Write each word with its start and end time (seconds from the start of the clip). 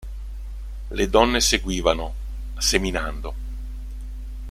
Le 0.89 1.05
donne 1.05 1.39
seguivano, 1.39 2.11
seminando. 2.57 3.35